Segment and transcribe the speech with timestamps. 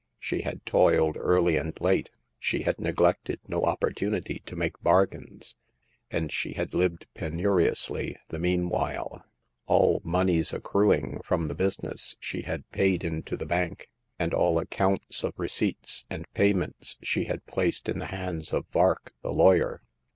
[0.17, 2.09] She had toiled early and late;
[2.39, 5.55] she had neglected no opportunity to make bargains;
[6.09, 9.23] and she had lived penuriously the meanwhile.
[9.67, 15.23] All moneys accruing from the business she had paid into the bank; and all accounts
[15.23, 19.83] of receipts and payments she had placed in the hands of Vark, the lawyer.